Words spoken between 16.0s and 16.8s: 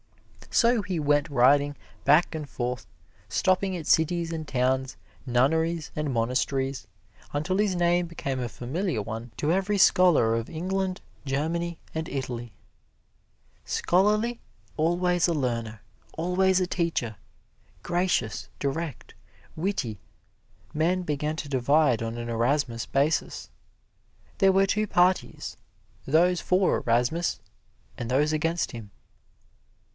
always a